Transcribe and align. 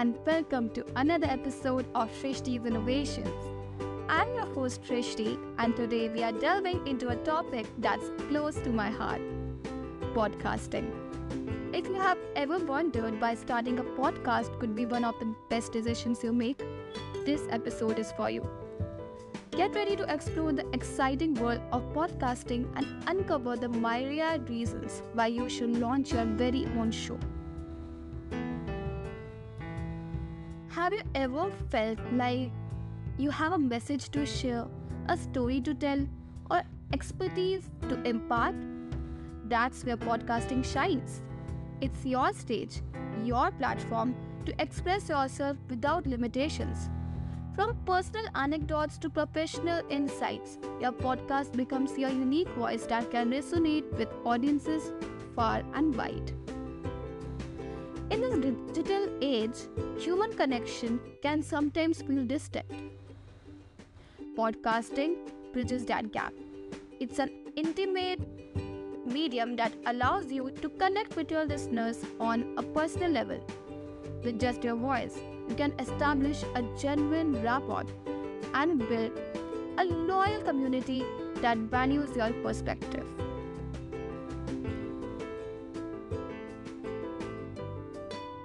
and 0.00 0.16
welcome 0.24 0.70
to 0.70 0.82
another 0.96 1.26
episode 1.26 1.84
of 1.94 2.10
Srishti's 2.10 2.64
Innovations. 2.64 3.28
I'm 4.08 4.34
your 4.34 4.46
host 4.54 4.82
Srishti, 4.82 5.38
and 5.58 5.76
today 5.76 6.08
we 6.08 6.22
are 6.22 6.32
delving 6.32 6.86
into 6.86 7.10
a 7.10 7.16
topic 7.16 7.66
that's 7.76 8.06
close 8.28 8.54
to 8.60 8.70
my 8.70 8.88
heart 8.88 9.20
podcasting. 10.14 10.88
If 11.74 11.86
you 11.86 11.96
have 11.96 12.16
ever 12.34 12.58
wondered 12.60 13.20
why 13.20 13.34
starting 13.34 13.78
a 13.78 13.82
podcast 13.82 14.58
could 14.58 14.74
be 14.74 14.86
one 14.86 15.04
of 15.04 15.18
the 15.18 15.34
best 15.50 15.72
decisions 15.72 16.24
you 16.24 16.32
make, 16.32 16.62
this 17.26 17.42
episode 17.50 17.98
is 17.98 18.10
for 18.12 18.30
you. 18.30 18.48
Get 19.50 19.74
ready 19.74 19.96
to 19.96 20.10
explore 20.10 20.54
the 20.54 20.66
exciting 20.72 21.34
world 21.34 21.60
of 21.72 21.82
podcasting 21.92 22.74
and 22.74 22.86
uncover 23.06 23.54
the 23.54 23.68
myriad 23.68 24.48
reasons 24.48 25.02
why 25.12 25.26
you 25.26 25.50
should 25.50 25.76
launch 25.76 26.14
your 26.14 26.24
very 26.24 26.64
own 26.78 26.90
show. 26.90 27.18
Have 30.80 30.94
you 30.94 31.02
ever 31.14 31.50
felt 31.68 31.98
like 32.14 32.50
you 33.18 33.30
have 33.30 33.52
a 33.52 33.58
message 33.58 34.08
to 34.12 34.24
share, 34.24 34.66
a 35.10 35.16
story 35.18 35.60
to 35.60 35.74
tell, 35.74 36.06
or 36.50 36.62
expertise 36.94 37.68
to 37.90 38.00
impart? 38.04 38.54
That's 39.44 39.84
where 39.84 39.98
podcasting 39.98 40.64
shines. 40.64 41.20
It's 41.82 42.06
your 42.06 42.32
stage, 42.32 42.80
your 43.22 43.50
platform 43.50 44.14
to 44.46 44.54
express 44.58 45.10
yourself 45.10 45.58
without 45.68 46.06
limitations. 46.06 46.88
From 47.54 47.76
personal 47.84 48.24
anecdotes 48.34 48.96
to 49.00 49.10
professional 49.10 49.82
insights, 49.90 50.56
your 50.80 50.92
podcast 50.92 51.52
becomes 51.52 51.98
your 51.98 52.08
unique 52.08 52.48
voice 52.56 52.86
that 52.86 53.10
can 53.10 53.30
resonate 53.30 53.92
with 53.98 54.08
audiences 54.24 54.92
far 55.36 55.62
and 55.74 55.94
wide. 55.94 56.32
In 58.10 58.20
this 58.20 58.34
digital 58.72 59.08
age, 59.22 59.56
human 59.98 60.32
connection 60.32 61.00
can 61.22 61.42
sometimes 61.42 62.02
feel 62.02 62.24
distant. 62.24 62.66
Podcasting 64.36 65.16
bridges 65.52 65.84
that 65.86 66.12
gap. 66.12 66.32
It's 66.98 67.18
an 67.18 67.30
intimate 67.56 68.20
medium 69.06 69.56
that 69.56 69.72
allows 69.86 70.30
you 70.32 70.50
to 70.50 70.68
connect 70.68 71.16
with 71.16 71.30
your 71.30 71.44
listeners 71.44 72.04
on 72.18 72.54
a 72.56 72.62
personal 72.62 73.10
level 73.10 73.40
with 74.22 74.38
just 74.38 74.62
your 74.62 74.76
voice 74.76 75.16
you 75.50 75.56
can 75.56 75.72
establish 75.80 76.44
a 76.54 76.62
genuine 76.78 77.42
rapport 77.42 77.84
and 78.54 78.78
build 78.88 79.12
a 79.78 79.84
loyal 79.84 80.40
community 80.42 81.04
that 81.36 81.58
values 81.58 82.14
your 82.14 82.30
perspective. 82.44 83.04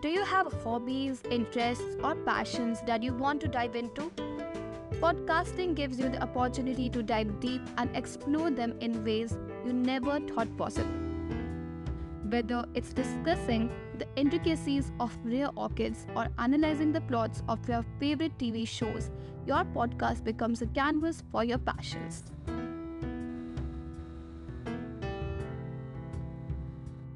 Do 0.00 0.08
you 0.08 0.24
have 0.24 0.52
hobbies, 0.62 1.22
interests, 1.28 1.96
or 2.04 2.14
passions 2.14 2.80
that 2.86 3.02
you 3.02 3.12
want 3.12 3.40
to 3.40 3.48
dive 3.48 3.74
into? 3.74 4.12
Podcasting 5.00 5.74
gives 5.74 5.98
you 5.98 6.08
the 6.08 6.22
opportunity 6.22 6.88
to 6.88 7.02
dive 7.02 7.40
deep 7.40 7.62
and 7.78 7.90
explore 7.96 8.52
them 8.52 8.76
in 8.80 9.04
ways 9.04 9.36
you 9.66 9.72
never 9.72 10.20
thought 10.20 10.56
possible. 10.56 10.88
Whether 12.30 12.64
it's 12.74 12.92
discussing 12.92 13.72
the 13.98 14.06
intricacies 14.14 14.92
of 15.00 15.18
rare 15.24 15.50
orchids 15.56 16.06
or 16.14 16.28
analyzing 16.38 16.92
the 16.92 17.00
plots 17.00 17.42
of 17.48 17.68
your 17.68 17.84
favorite 17.98 18.38
TV 18.38 18.68
shows, 18.68 19.10
your 19.46 19.64
podcast 19.64 20.22
becomes 20.22 20.62
a 20.62 20.66
canvas 20.66 21.24
for 21.32 21.42
your 21.42 21.58
passions. 21.58 22.22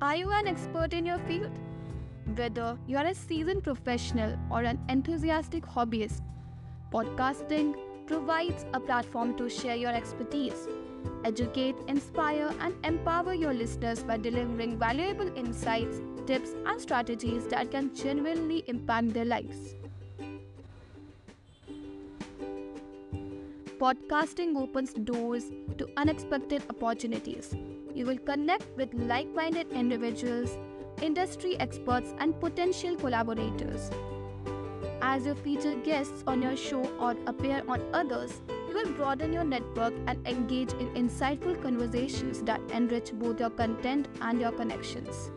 Are 0.00 0.16
you 0.16 0.33
an 0.33 0.48
expert 0.48 0.92
in 0.92 1.06
your 1.06 1.19
field? 1.19 1.53
Whether 2.27 2.78
you 2.87 2.97
are 2.97 3.06
a 3.06 3.15
seasoned 3.15 3.65
professional 3.65 4.38
or 4.50 4.62
an 4.62 4.78
enthusiastic 4.88 5.65
hobbyist, 5.65 6.22
podcasting 6.93 7.75
provides 8.06 8.65
a 8.75 8.81
platform 8.81 9.37
to 9.37 9.49
share 9.49 9.77
your 9.77 9.93
expertise 9.93 10.69
educate, 11.25 11.77
inspire, 11.88 12.50
and 12.61 12.75
empower 12.84 13.34
your 13.34 13.53
listeners 13.53 14.03
by 14.03 14.16
delivering 14.16 14.78
valuable 14.78 15.31
insights, 15.37 16.00
tips, 16.27 16.50
and 16.66 16.81
strategies 16.81 17.47
that 17.49 17.71
can 17.71 17.94
genuinely 17.94 18.65
impact 18.66 19.12
their 19.12 19.25
lives. 19.25 19.75
Podcasting 23.78 24.56
opens 24.56 24.93
doors 24.93 25.50
to 25.77 25.88
unexpected 25.97 26.62
opportunities. 26.71 27.55
You 27.94 28.06
will 28.06 28.19
connect 28.19 28.66
with 28.77 28.94
like 28.94 29.28
minded 29.34 29.72
individuals, 29.72 30.56
industry 31.02 31.58
experts, 31.58 32.14
and 32.18 32.38
potential 32.40 32.96
collaborators. 32.96 33.90
As 35.02 35.26
you 35.26 35.34
feature 35.34 35.74
guests 35.74 36.22
on 36.26 36.40
your 36.40 36.56
show 36.56 36.84
or 36.98 37.16
appear 37.26 37.62
on 37.66 37.82
others, 37.92 38.40
you 38.68 38.74
will 38.74 38.92
broaden 38.92 39.32
your 39.32 39.44
network 39.44 39.92
and 40.06 40.26
engage 40.26 40.72
in 40.74 40.88
insightful 40.94 41.60
conversations 41.60 42.40
that 42.42 42.60
enrich 42.70 43.12
both 43.12 43.40
your 43.40 43.50
content 43.50 44.08
and 44.20 44.40
your 44.40 44.52
connections. 44.52 45.30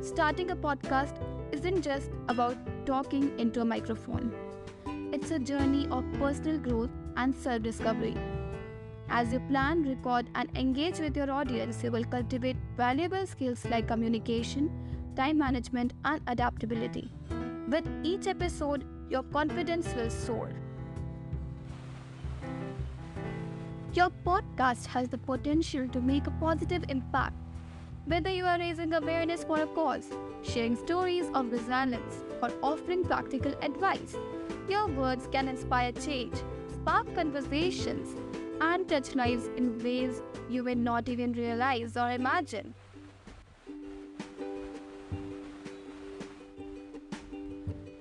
Starting 0.00 0.50
a 0.50 0.56
podcast 0.56 1.20
isn't 1.52 1.82
just 1.82 2.10
about 2.28 2.56
talking 2.86 3.38
into 3.38 3.60
a 3.60 3.64
microphone. 3.64 4.32
It's 5.12 5.30
a 5.30 5.38
journey 5.38 5.86
of 5.90 6.04
personal 6.14 6.58
growth 6.58 6.90
and 7.16 7.34
self 7.34 7.62
discovery. 7.62 8.16
As 9.08 9.32
you 9.32 9.40
plan, 9.40 9.82
record, 9.82 10.28
and 10.34 10.48
engage 10.56 10.98
with 10.98 11.16
your 11.16 11.30
audience, 11.30 11.82
you 11.84 11.90
will 11.90 12.04
cultivate 12.04 12.56
valuable 12.76 13.26
skills 13.26 13.64
like 13.66 13.86
communication, 13.86 14.70
time 15.14 15.38
management, 15.38 15.92
and 16.04 16.20
adaptability. 16.26 17.10
With 17.68 17.86
each 18.02 18.26
episode, 18.26 18.84
your 19.10 19.22
confidence 19.22 19.94
will 19.94 20.10
soar. 20.10 20.50
Your 23.92 24.10
podcast 24.26 24.86
has 24.86 25.08
the 25.08 25.18
potential 25.18 25.86
to 25.88 26.00
make 26.00 26.26
a 26.26 26.32
positive 26.32 26.84
impact. 26.88 27.36
Whether 28.06 28.30
you 28.30 28.44
are 28.44 28.58
raising 28.58 28.92
awareness 28.92 29.44
for 29.44 29.60
a 29.60 29.66
cause, 29.66 30.08
sharing 30.42 30.76
stories 30.76 31.26
of 31.32 31.52
resilience, 31.52 32.24
or 32.42 32.50
offering 32.62 33.04
practical 33.04 33.54
advice, 33.62 34.16
your 34.68 34.88
words 34.88 35.28
can 35.30 35.48
inspire 35.48 35.92
change, 35.92 36.34
spark 36.72 37.14
conversations, 37.14 38.16
and 38.60 38.88
touch 38.88 39.14
lives 39.14 39.48
in 39.56 39.82
ways 39.82 40.22
you 40.48 40.62
may 40.62 40.74
not 40.74 41.08
even 41.08 41.32
realize 41.32 41.96
or 41.96 42.10
imagine. 42.10 42.74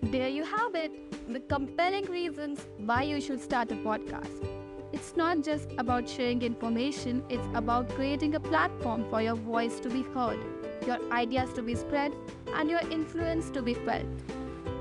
There 0.01 0.29
you 0.29 0.43
have 0.43 0.75
it 0.75 0.91
the 1.33 1.39
compelling 1.39 2.05
reasons 2.05 2.67
why 2.77 3.03
you 3.03 3.19
should 3.19 3.41
start 3.41 3.71
a 3.71 3.75
podcast. 3.75 4.47
It's 4.91 5.15
not 5.15 5.41
just 5.41 5.69
about 5.79 6.07
sharing 6.07 6.41
information, 6.43 7.23
it's 7.29 7.47
about 7.55 7.89
creating 7.89 8.35
a 8.35 8.39
platform 8.39 9.09
for 9.09 9.21
your 9.21 9.35
voice 9.35 9.79
to 9.79 9.89
be 9.89 10.03
heard, 10.13 10.37
your 10.85 10.99
ideas 11.11 11.51
to 11.53 11.63
be 11.63 11.73
spread, 11.73 12.13
and 12.53 12.69
your 12.69 12.81
influence 12.91 13.49
to 13.51 13.61
be 13.61 13.73
felt. 13.73 14.05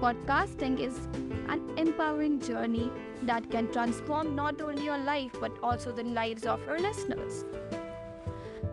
Podcasting 0.03 0.81
is 0.81 0.97
an 1.49 1.61
empowering 1.79 2.41
journey 2.41 2.91
that 3.23 3.49
can 3.53 3.71
transform 3.71 4.35
not 4.35 4.61
only 4.61 4.83
your 4.83 4.99
life 4.99 5.31
but 5.41 5.53
also 5.63 5.93
the 5.93 6.03
lives 6.03 6.45
of 6.45 6.61
your 6.67 6.81
listeners. 6.81 7.45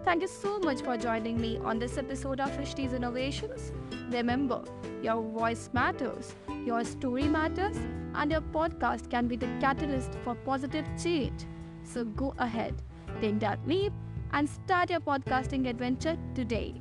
Thank 0.03 0.23
you 0.23 0.28
so 0.28 0.57
much 0.57 0.81
for 0.81 0.97
joining 0.97 1.40
me 1.40 1.59
on 1.59 1.78
this 1.78 2.00
episode 2.00 2.40
of 2.40 2.50
Srishti's 2.53 2.94
Innovations. 2.94 3.72
Remember, 4.09 4.63
your 5.03 5.22
voice 5.22 5.69
matters, 5.72 6.34
your 6.66 6.84
story 6.84 7.25
matters, 7.25 7.78
and 8.16 8.31
your 8.31 8.41
podcast 8.41 9.11
can 9.11 9.28
be 9.28 9.35
the 9.35 9.49
catalyst 9.61 10.16
for 10.23 10.34
positive 10.34 10.87
change. 11.03 11.46
So 11.84 12.05
go 12.05 12.34
ahead, 12.40 12.73
take 13.22 13.40
that 13.41 13.59
leap, 13.67 13.93
and 14.34 14.49
start 14.49 14.90
your 14.90 15.02
podcasting 15.02 15.70
adventure 15.70 16.17
today. 16.34 16.73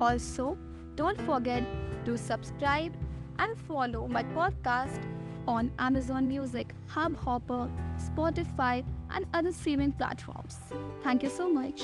Also, 0.00 0.56
don't 0.96 1.20
forget 1.22 1.62
to 2.06 2.16
subscribe 2.16 2.92
and 3.38 3.56
follow 3.68 4.08
my 4.08 4.24
podcast 4.24 5.00
on 5.46 5.70
Amazon 5.78 6.26
Music, 6.26 6.74
Hubhopper, 6.88 7.70
Spotify, 7.98 8.84
and 9.10 9.26
other 9.34 9.52
streaming 9.52 9.92
platforms. 9.92 10.58
Thank 11.04 11.22
you 11.22 11.28
so 11.28 11.48
much. 11.52 11.82